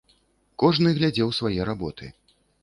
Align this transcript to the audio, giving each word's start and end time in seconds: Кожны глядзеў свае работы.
Кожны 0.63 0.93
глядзеў 0.99 1.29
свае 1.41 1.61
работы. 1.71 2.11